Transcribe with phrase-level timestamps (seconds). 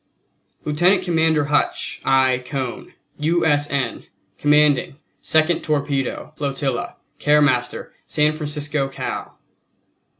[0.65, 2.01] LIEUTENANT COMMANDER HUTCH.
[2.03, 2.39] I.
[2.43, 3.45] CONE, U.
[3.45, 3.69] S.
[3.69, 4.05] N.,
[4.39, 9.37] Commanding Second Torpedo Flotilla, Care Postmaster, San Francisco, Cal.